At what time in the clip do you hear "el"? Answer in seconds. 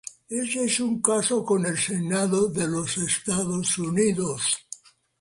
1.67-1.77